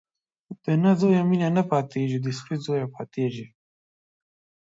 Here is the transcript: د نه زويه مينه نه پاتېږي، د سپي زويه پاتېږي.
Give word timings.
د 0.63 0.65
نه 0.83 0.91
زويه 0.99 1.21
مينه 1.29 1.49
نه 1.57 1.63
پاتېږي، 1.71 2.17
د 2.21 2.27
سپي 2.37 2.55
زويه 2.65 2.87
پاتېږي. 2.95 3.45